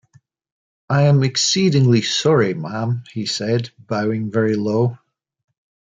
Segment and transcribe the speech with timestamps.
[0.89, 4.97] ‘I am exceedingly sorry, ma’am,’ he said, bowing very low.